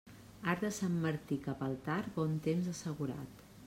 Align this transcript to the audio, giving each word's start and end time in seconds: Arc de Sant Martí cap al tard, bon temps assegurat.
Arc 0.53 0.63
de 0.67 0.71
Sant 0.77 0.95
Martí 1.03 1.39
cap 1.45 1.63
al 1.69 1.79
tard, 1.91 2.13
bon 2.19 2.37
temps 2.51 2.75
assegurat. 2.77 3.51